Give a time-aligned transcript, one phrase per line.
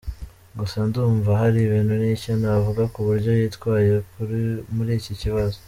[0.59, 1.61] Gusa ndumva hari
[2.01, 3.91] nicyo navuga kuburyo yitwaye
[4.75, 5.57] muri iki kibazo;.